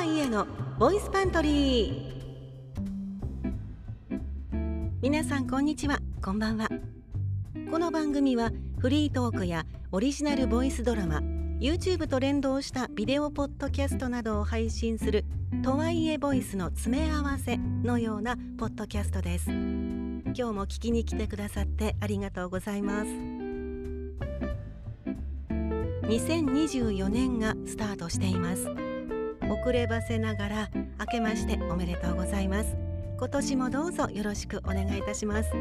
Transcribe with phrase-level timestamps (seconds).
[0.00, 0.46] はいえの
[0.78, 2.10] ボイスパントリー。
[5.02, 6.70] 皆さんこんにちはこんばんは。
[7.70, 11.18] この番組はフリートークやオリジナルボイスドラマ
[11.60, 15.26] YouTube と連動したビデオポッドキャストなどを配信する
[15.62, 19.50] とはいえボイスの詰め合わせのようなポッドキャストです。
[19.50, 23.10] 今日も聞きに来てくださってありがとうございます。
[26.06, 28.89] 2024年がスタートしています。
[29.50, 32.76] 遅ればせながら明けましておめでとうございます。
[33.18, 35.58] 今年もどうぞよろしくお願いいたします、え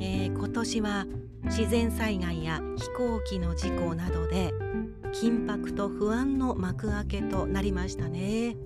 [0.00, 1.06] ー、今年は
[1.44, 4.50] 自然災害や飛行機の事故などで
[5.12, 8.56] 緊迫と不安の幕開けとなりましたね。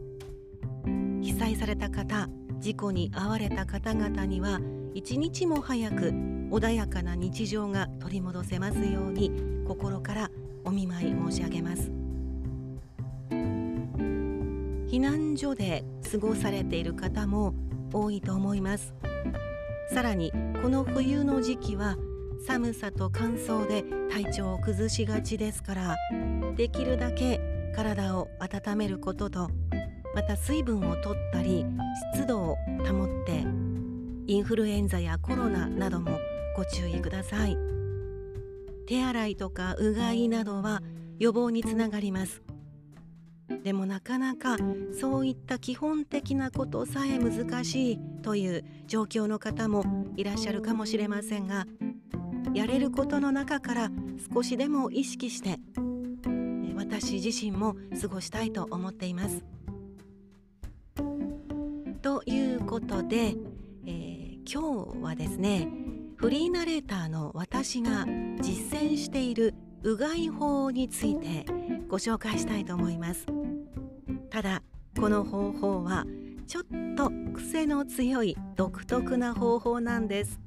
[1.23, 2.29] 被災された方
[2.61, 4.61] 事故に遭われた方々には
[4.95, 6.11] 一日も早く
[6.51, 9.33] 穏やかな日常が取り戻せますように
[9.67, 10.31] 心から
[10.65, 12.06] お見舞い申し上げます。
[14.87, 17.55] 避難所で過ごされている方も
[17.93, 18.95] 多いと思います。
[19.93, 21.97] さらにこの冬の時期は
[22.47, 25.97] 寒さと乾燥で体調を崩しがちですから
[26.57, 27.41] できるだけ
[27.75, 29.51] 体を温めることと
[30.15, 31.67] また水分をとったり
[32.15, 33.45] 湿度を保って
[34.27, 36.19] インフルエンザやコロナなども
[36.57, 37.57] ご注意ください。
[38.87, 40.81] 手洗いとかうがいなどは
[41.19, 42.43] 予防につながります。
[43.63, 44.57] でもなかなか
[44.99, 49.85] そういった基本的なことさえ難しいという状況の方も
[50.17, 51.67] いらっしゃるかもしれませんが
[52.55, 53.91] やれることの中から
[54.33, 55.59] 少しでも意識して
[56.77, 59.45] 私自身も過ごしたいと思っています。
[62.03, 63.35] ということで、
[63.85, 65.69] えー、今日はですね
[66.17, 68.07] フリーナレーターの私が
[68.41, 69.55] 実践している
[69.87, 71.47] うがい法について
[71.87, 73.25] ご紹介したいと思います。
[74.31, 74.65] ただ
[74.99, 76.05] この方法は
[76.49, 76.65] ちょっ
[76.97, 80.41] と癖の強い独特な方法なんです。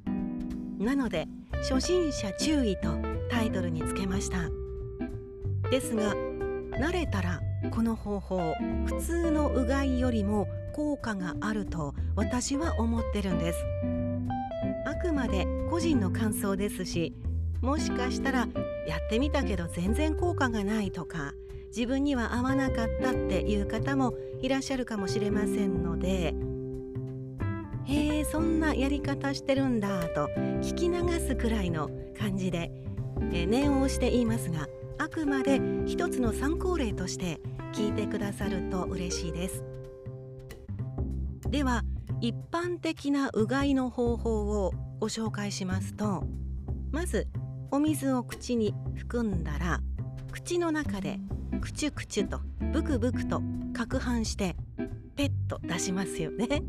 [0.78, 1.26] なので
[1.62, 2.98] 初心者注意と
[3.30, 4.50] タイトルにつけました。
[5.70, 6.14] ですが
[6.72, 7.40] 慣れたら
[7.70, 13.58] この方法普通のうがいよりも効果があると私は思ってるんです。
[14.84, 17.14] あくまで個人の感想ですし
[17.60, 18.48] もしかしたら
[18.86, 21.32] やってみたけど全然効果がないとか
[21.68, 26.34] 自分には合わなかったっていう方もいらっしゃるかもしれませんので
[27.84, 30.28] へえそんなやり方してるんだと
[30.62, 32.70] 聞き流すくらいの感じで、
[33.32, 34.68] え念を押して言いますが
[34.98, 37.40] あくまで一つの参考例として
[37.72, 39.64] 聞いてくださると嬉しいです。
[41.48, 41.82] では
[42.20, 46.24] 一般的なうがいの方法をご紹介しますと
[46.92, 47.26] まず
[47.72, 49.80] お水を口に含んだら
[50.32, 51.18] 口の中で
[51.60, 52.40] クチュクチュと
[52.72, 53.42] ブクブクと
[53.72, 54.56] 攪拌して
[55.16, 56.62] ペッと出しますよね、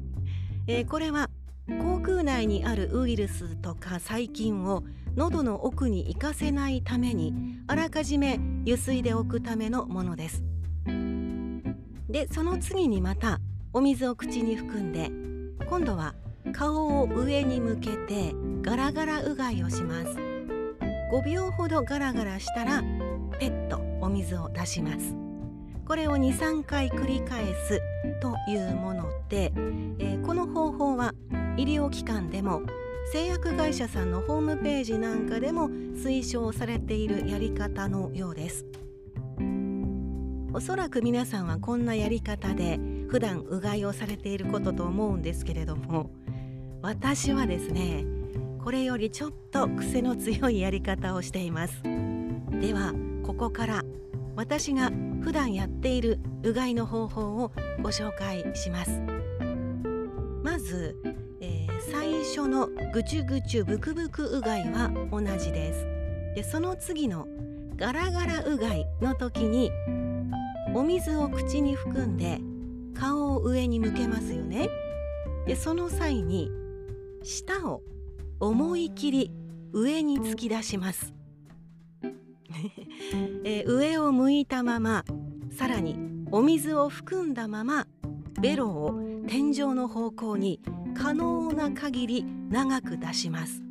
[0.67, 1.29] えー、これは
[1.67, 4.83] 口腔内にあるウイルスとか細菌を
[5.15, 7.33] 喉の奥に行かせないために
[7.67, 10.43] あらかじめゆすいでおくためのものです。
[12.09, 13.39] でその次にまた
[13.73, 15.09] お水を口に含んで
[15.65, 16.13] 今度は
[16.51, 20.30] 顔を上に向けてガラガラうがいをします。
[21.11, 22.81] 5秒ほどガラガラしたら
[23.37, 25.13] ペットお水を出します。
[25.85, 27.81] これを23回繰り返す
[28.21, 29.51] というもので、
[29.99, 31.13] えー、この方法は
[31.57, 32.61] 医療機関でも
[33.11, 38.65] 製薬会社さんのホームページなんかでも推奨されているやり方のようです。
[40.53, 42.79] おそらく皆さんはこんなやり方で
[43.09, 46.11] 普段うがいをされていることと思うんですけれども
[46.81, 48.05] 私はですね
[48.63, 51.81] これよりちょっと癖の強いやり方をしています。
[51.81, 53.83] ではここから
[54.35, 54.91] 私が
[55.21, 57.51] 普段やっているうがいの方法を
[57.81, 59.01] ご紹介します。
[60.43, 60.95] まず、
[61.41, 65.87] えー、最初のぐちゅぐちゅブクブクうがいは同じです。
[66.35, 67.27] でその次の
[67.77, 69.71] ガラガラうがいの時に
[70.75, 72.39] お水を口に含んで
[72.93, 74.69] 顔を上に向けますよね。
[75.47, 76.51] でその際に
[77.23, 77.81] 舌を
[78.41, 79.31] 思い切り
[79.71, 81.13] 上に突き出します。
[83.45, 85.05] えー、上を向いたまま
[85.51, 85.95] さらに
[86.31, 87.87] お水を含んだまま
[88.41, 90.59] ベロを天井の方向に
[90.95, 93.63] 可能な限り長く出します。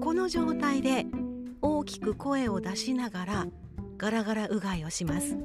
[0.00, 1.06] この状態で
[1.60, 3.46] 大きく声を出しながら
[3.96, 5.36] ガラガラうがいをします。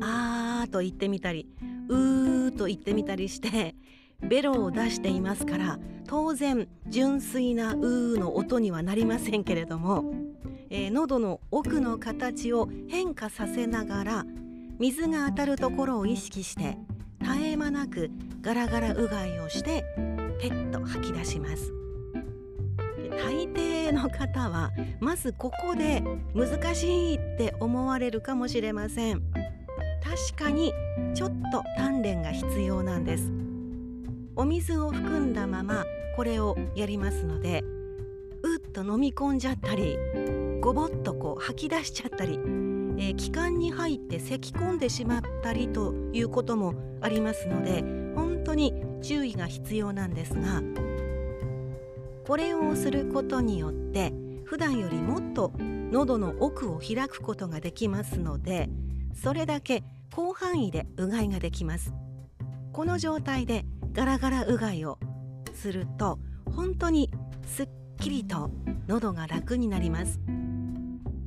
[0.00, 1.48] あーと言ってみたり
[1.88, 3.74] うーと言ってみたりして
[4.20, 10.26] ベロを出していますから当然純粋なうーの音にはなりませんけれども
[10.70, 14.26] えー、喉の奥の形を変化させながら
[14.78, 16.76] 水が当たるところを意識して
[17.20, 18.10] 絶え間なく
[18.40, 19.84] ガラガラうがいをして
[20.40, 21.72] ペッと吐き出します。
[23.18, 26.02] 大抵の方はまずここで
[26.34, 29.22] 難しいって思われるかもしれません。
[30.04, 30.72] 確かに
[31.14, 33.45] ちょっと鍛錬が必要なんです。
[34.38, 37.64] お水を含んだままこれをやりますので
[38.42, 39.98] うっと飲み込んじゃったり
[40.60, 47.82] ごぼっとこう吐き出しちゃったり、えー、気管に入って咳き込んでしまったりということもありますので
[48.14, 50.62] 本当に注意が必要なんですが
[52.26, 54.12] これをすることによって
[54.44, 58.68] 普段よりもっと喉の奥を開くことができますので
[59.14, 59.82] それだけ
[60.14, 61.94] 広範囲でうがいができます。
[62.76, 63.64] この状態で
[63.96, 64.98] ガラガラうがいを
[65.54, 66.18] すると
[66.54, 67.10] 本当に
[67.46, 68.50] すっきりと
[68.88, 70.20] 喉が楽になります。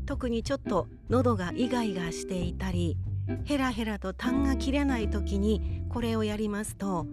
[0.05, 2.95] 特にちょっと喉がイガイガしていたり
[3.43, 7.07] ヘラヘラと痰が切れない時にこれをやりますと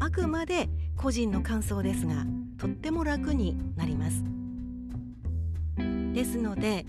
[0.00, 2.24] あくまで個人の感想ですが
[2.56, 4.24] とっても楽になります。
[6.14, 6.86] ですので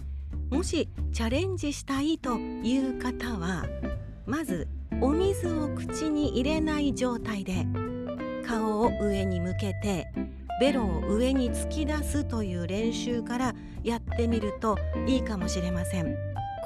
[0.50, 3.66] もしチャレンジしたいという方は
[4.26, 4.70] まず
[5.02, 7.66] お水を口に入れない状態で
[8.48, 10.08] 顔を上に向けて
[10.60, 16.16] ベロを上に突き出すという練習からやってみるといいかもしれません。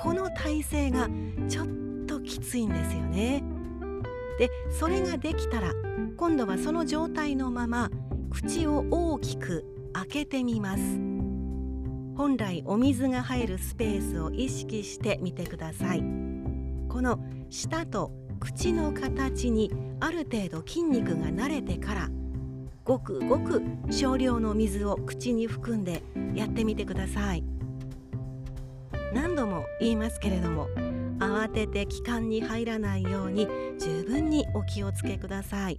[0.02, 1.10] この体勢が
[1.50, 1.68] ちょっ
[2.08, 3.44] ときついんですよね。
[4.38, 4.50] で
[4.80, 5.74] それができたら
[6.16, 7.90] 今度はその状態のまま
[8.30, 10.84] 口を大きく開けてみます。
[12.16, 16.00] 本来お水が入るスペースを意識してみてください。
[16.90, 22.10] この舌と口の形にある程度筋肉が慣れてから
[22.84, 23.62] ごくごく
[23.92, 26.01] 少量の水を口に含んで
[26.34, 27.44] やってみてください。
[29.13, 30.68] 何度も言いますけれども
[31.19, 33.48] 慌てて気管に入らないように
[33.80, 35.78] 十分にお気をつけください。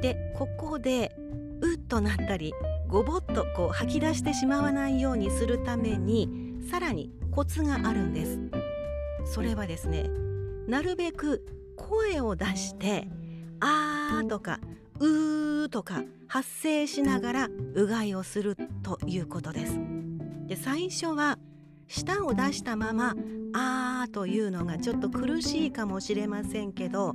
[0.00, 1.14] でここで
[1.60, 2.52] うっとなったり
[2.88, 8.38] ごぼっとこう吐き出してしまわないようにするためにさらにコツがあるんです。
[9.24, 10.08] それはですね
[10.68, 11.44] なるべく
[11.76, 13.08] 声を出して
[13.60, 14.60] 「あー」とか
[14.98, 19.78] 「うー」とか発声しながらうがいをするということです。
[20.46, 21.38] で最初は
[21.86, 23.14] 舌を出したまま
[23.54, 27.14] 「あー」というのがちょっと苦しいかもしれませんけど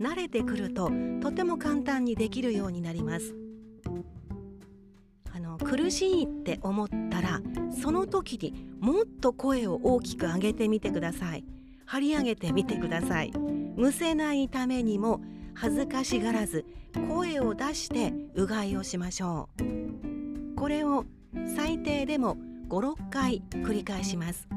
[0.00, 0.90] 慣れてくると
[1.20, 3.36] とても簡単にできるようになります。
[5.34, 7.40] あの苦しいって思ったら
[7.80, 11.44] その時にもっと声を大きく上げてみてください。
[11.92, 13.32] 張り上げてみてください
[13.76, 15.20] むせないためにも
[15.54, 16.64] 恥ずかしがらず
[17.08, 20.56] 声を出してうがいをしましょう。
[20.56, 21.04] これを
[21.56, 22.36] 最低でも
[22.68, 24.48] 56回繰り返します。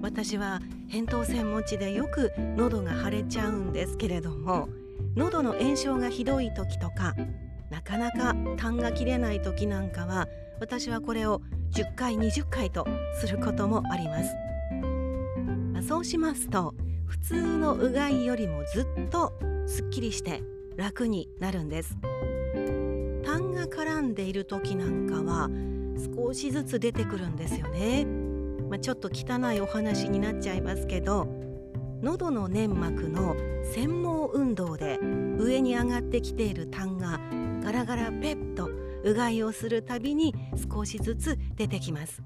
[0.00, 4.68] 私は扁桃腺持ちでよく喉が腫れちゃうんですけれども
[5.16, 7.14] 喉の炎症がひどい時とか
[7.70, 10.28] なかなか痰が切れない時なんかは
[10.60, 11.42] 私はこれを
[11.72, 12.86] 10回20回と
[13.20, 14.34] することもあります。
[15.72, 16.74] まそうしますと
[17.08, 19.32] 普通のうがいよりもずっと
[19.66, 20.42] すっきりして
[20.76, 21.96] 楽になるんです。
[23.24, 25.50] 痰が絡んでいる時なんかは
[26.16, 28.06] 少しずつ出てくるんですよね、
[28.70, 31.26] まあ、ちょっと汚いお話になっちゃいますけど
[32.00, 34.98] 喉の粘膜の繊毛運動で
[35.38, 37.20] 上に上がってきている痰が
[37.62, 38.70] ガラガラペッと
[39.04, 40.34] うがいをするたびに
[40.72, 42.22] 少しずつ出てきます。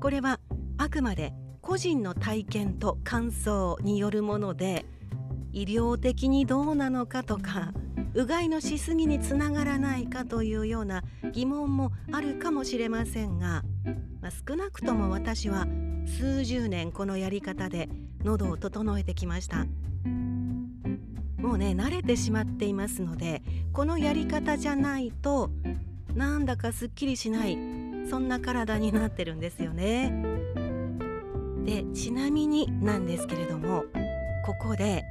[0.00, 0.40] これは
[0.78, 1.32] あくまで
[1.68, 4.86] 個人の体験と感想によるもので
[5.52, 7.74] 医療的にどうなのかとか
[8.14, 13.64] うがいのしすぎにつながらないかというような疑問もあるかもしれませんが、
[14.22, 15.66] まあ、少なくとも私は
[16.06, 17.90] 数十年このやり方で
[18.24, 19.66] 喉を整えてきました
[21.36, 23.42] もうね慣れてしまっていますので
[23.74, 25.50] このやり方じゃないと
[26.14, 27.58] なんだかすっきりしない
[28.08, 30.37] そんな体になってるんですよね。
[31.68, 33.84] でちなみになんですけれども
[34.46, 35.04] ここで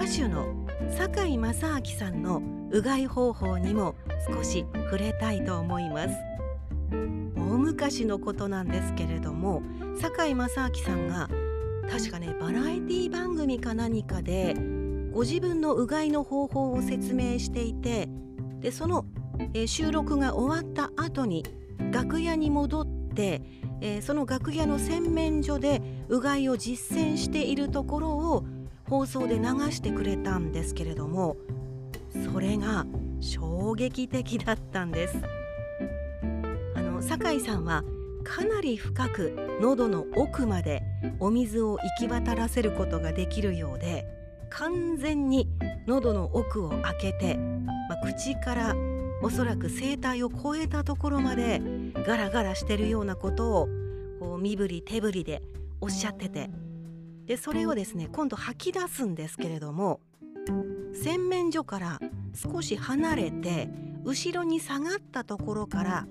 [0.00, 0.54] 歌手の
[0.96, 3.96] 堺正明さんのうがい方法にも
[4.32, 6.14] 少し触れたいと思います。
[7.34, 9.62] 大昔のことなんですけれども
[10.00, 11.28] 堺正明さんが
[11.90, 14.54] 確かねバラエティ番組か何かで
[15.10, 18.08] ご自分のうがいの方法を説明していて
[18.60, 19.06] でその、
[19.54, 21.44] え収録が終わった後に
[21.90, 23.42] 楽屋に戻って
[23.80, 28.44] えー、その楽屋の洗面所でうがいを実践しているところを
[28.88, 31.36] 放送で流してくれたんですけれども
[32.32, 32.86] それが
[33.20, 35.16] 衝撃的だったんです。
[36.74, 37.84] あの酒井さんは
[38.24, 40.82] かなり深く喉の奥まで
[41.18, 44.06] お水を行き渡らせることができるようで
[44.50, 45.48] 完全に
[45.86, 48.74] 喉の奥を開けて、まあ、口から
[49.22, 51.60] おそらく声帯を超えたところまで
[52.06, 53.68] ガラガラしてるようなことを
[54.18, 55.42] こう身振り手振りで
[55.80, 56.50] おっしゃってて。
[57.30, 60.00] でそれをですね今度吐き出すんですけれども
[61.00, 62.00] 洗面所から
[62.34, 63.68] 少し離れて
[64.02, 66.06] 後ろに下がったところから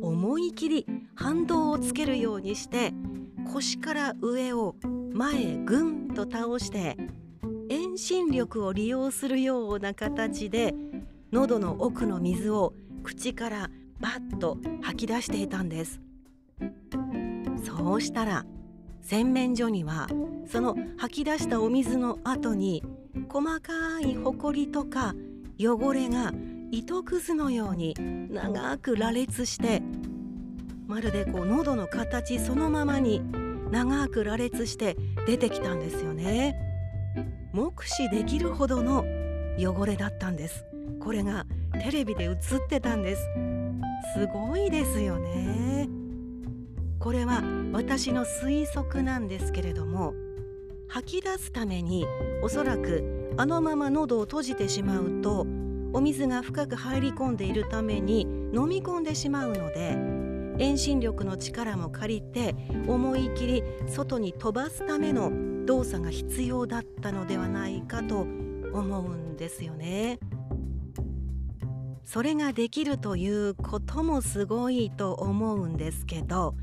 [0.00, 2.94] 思い切り反動をつけるようにして
[3.52, 4.74] 腰から上を
[5.12, 6.96] 前へぐんと倒して
[7.68, 10.74] 遠心力を利用するような形で
[11.30, 13.70] 喉の奥の水を口から
[14.00, 16.00] バッと吐き出していたんです。
[17.64, 18.46] そうしたら
[19.02, 20.08] 洗面所には
[20.46, 22.82] その吐き出したお水の後に
[23.28, 25.14] 細かいほこりとか
[25.58, 26.32] 汚れが
[26.70, 27.94] 糸くずのように
[28.30, 29.82] 長く羅列して
[30.86, 33.20] まるでこう喉の形そのままに
[33.70, 36.56] 長く羅列して出てきたんですよね。
[37.52, 39.04] 目視できるほどの
[39.58, 40.67] 汚れだったんです。
[41.00, 41.46] これが
[41.82, 42.36] テレビで映っ
[42.68, 43.22] てたんです
[44.14, 45.88] すごいですよね
[46.98, 47.42] これは
[47.72, 50.14] 私の推測なんですけれども
[50.88, 52.06] 吐き出すために
[52.42, 55.46] おそらくあのまま喉を閉じてしまうと
[55.92, 59.96] お水が深く入り込んでいるために飲み込んでしまうので
[60.58, 62.54] 遠心力の力も借りて
[62.86, 65.30] 思い切り外に飛ばすための
[65.66, 68.20] 動作が必要だったのではないかと
[68.72, 70.18] 思うんですよね。
[72.10, 76.54] それができるということもすごいと思うんですけど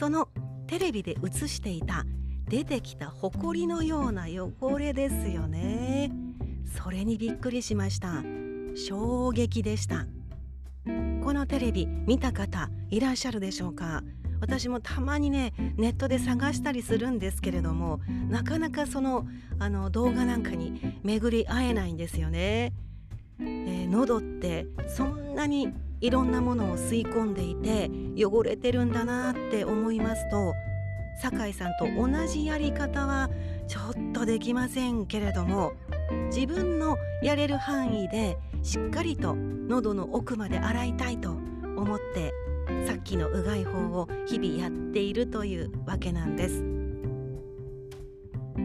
[0.00, 0.30] その
[0.66, 2.06] テレビで映していた
[2.48, 6.10] 出てきたホコリのような汚れですよね。
[6.82, 8.22] それにびっくりしました。
[8.74, 10.06] 衝撃でした。
[11.22, 14.02] このテレビ見た方いらっしゃるでしょうか？
[14.40, 19.26] 私もたまにねネットで探したりするんですけれどもなかなかその
[19.58, 25.68] あの動画なんかに巡り会えないんですよね、ー、喉ってそんなに
[26.00, 30.54] いろんなものを吸い込んでいて汚れてるんだなって思いますと
[31.22, 33.30] 酒井さんと同じやり方は
[33.68, 35.72] ちょっとできませんけれども
[36.26, 42.32] 自分のやれる範囲でしっかりと喉の奥まで洗いたいと思って
[42.86, 46.64] さっきのうがい法を日々やっているというわけなんです。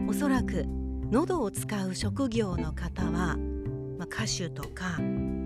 [0.08, 0.64] おそらく
[1.10, 3.36] 喉を使う職業の方は、
[4.00, 4.96] まあ、歌手とか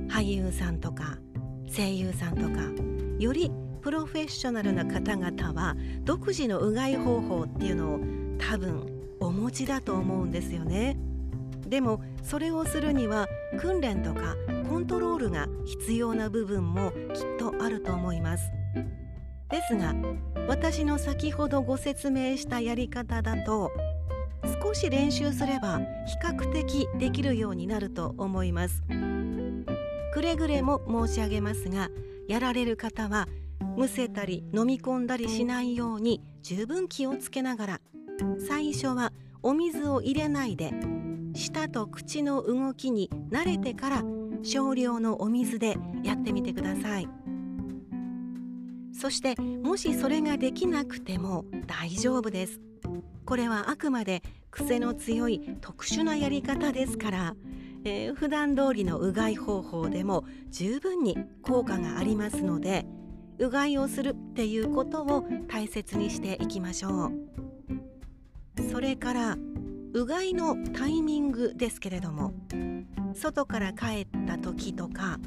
[0.09, 1.19] 俳優さんとか
[1.67, 2.61] 声優さんとか
[3.19, 8.01] よりプロフェッショナルな方々は独自のうがい方法っていうのを
[8.39, 8.87] 多分
[9.19, 10.97] お持ちだと思うんですよね。
[11.67, 13.27] でもそれをするには
[13.59, 14.37] 訓練とか
[14.69, 18.53] コントロールが必要な部分もきっとあると思います
[19.51, 19.95] ですが
[20.47, 23.71] 私の先ほどご説明したやり方だと
[24.63, 28.83] 少し練習すれば比較的できるようになると思います。
[30.13, 31.89] くれぐれも申し上げますが
[32.29, 33.27] やられる方は
[33.77, 37.81] むせたり飲み込んだりしないように十分気をつけながら
[38.47, 40.73] 最初はお水を入れないで
[41.35, 44.03] 舌と口の動きに慣れてから
[44.43, 47.09] 少量のお水でやってみてください。
[48.93, 52.61] そしてもしそれができなくても大丈夫です。
[53.25, 57.37] これはあくまで癖の強い特殊なやり方ですから、
[57.85, 62.87] えー、普段通りのうがい方法でも十分に効果がありますので
[63.39, 68.71] うがいをするっていうことを大切にしていきましょう。
[68.71, 69.37] それから
[69.93, 72.33] うがいのタイミングですけれども
[73.15, 75.19] 外から帰った時とか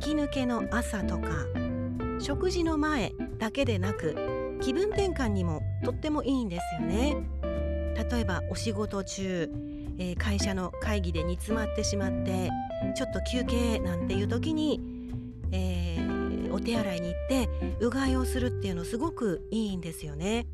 [0.00, 1.30] 起き抜けの朝とか
[2.18, 7.16] 食事の前だけでなく気分転換にもとってもいいんですよね。
[8.10, 9.50] 例えばお仕事中、
[9.98, 12.50] えー、会社の会議で煮詰まってしまって
[12.94, 14.80] ちょっと休憩なんていう時に、
[15.50, 17.48] えー、お手洗いに行って
[17.80, 20.46] うがいをするっていうのすごくいいんですよね。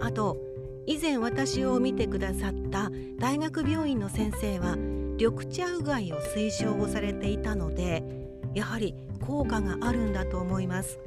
[0.00, 0.38] あと
[0.86, 8.02] 以前私を見てくださった大学病院の先生は緑茶うがいを推奨をされていたので
[8.54, 10.98] やはり効果があるんだと思います。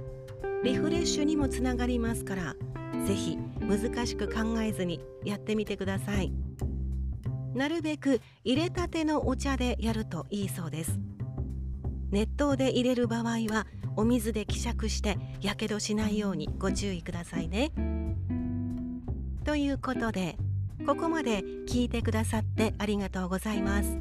[0.64, 2.56] リフレッシュにもつながりますから
[3.06, 6.32] 是非難しく考えずにやってみてください。
[7.54, 11.00] なるべく入れたてのお茶でやるといいそうです。
[12.12, 13.68] 熱湯で入れる場合は
[13.98, 17.74] お水で希釈してやけどしないようにご注意くださいね。
[19.44, 20.38] ということで
[20.88, 23.98] ここまで聞いてくださってありがとうございます。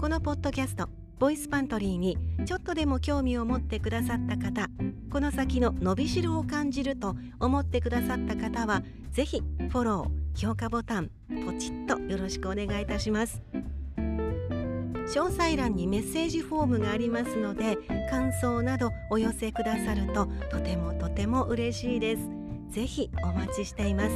[0.00, 4.68] このポッドキャストボイスパントリーにちょっとでも興味を持ってくださった方
[5.10, 8.82] この先の伸びしろを感じると思ってくださった方は
[9.12, 11.10] ぜひフォロー評価ボタン
[11.46, 13.42] ポチッとよろしくお願いいたします。
[15.06, 17.76] 詳細欄にメッセージフォームがありますので
[18.10, 22.22] 感想などお寄せくださるととてもとても嬉しいです。
[22.70, 24.14] ぜひお待ちしています。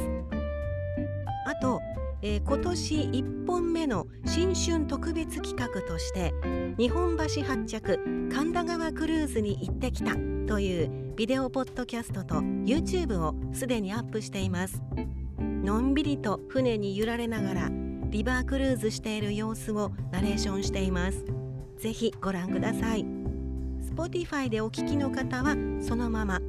[1.47, 1.81] あと
[2.23, 6.33] えー、今年1本目の新春特別企画として
[6.77, 7.99] 日本橋発着
[8.31, 10.15] 神田川クルーズに行ってきた
[10.47, 14.81] というビデオポッドキャストと YouTube をすでにアップしています。
[15.39, 17.69] のんびりと船に揺られながら
[18.09, 21.25] リバークルーズしている様子をナレーションしています。
[21.77, 23.05] ぜひご覧ください。
[23.95, 26.39] Spotify でお聞きの方はそのまま。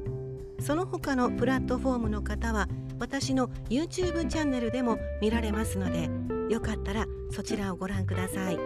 [0.59, 6.09] その他のプラットフォームの方は私の YouTube チャンネルでも見られますので
[6.49, 8.57] よかったらそちらをご覧ください。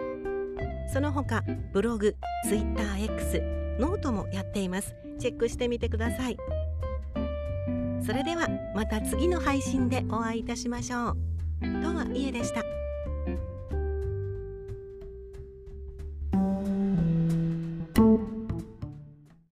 [0.92, 2.16] その他ブログ、
[2.46, 4.94] TwitterX、 note もやっています。
[5.18, 6.36] チェックしてみてください。
[8.04, 11.16] それではまた次の配信でお会いいたしましょう。
[11.60, 12.67] とは家でした。